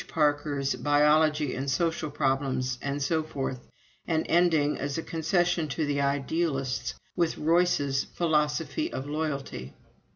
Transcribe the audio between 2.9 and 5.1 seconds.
so forth and ending, as a